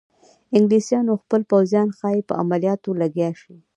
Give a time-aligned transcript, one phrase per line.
[0.57, 3.55] انګلیسیانو خپل پوځیان ښایي په عملیاتو لګیا شي.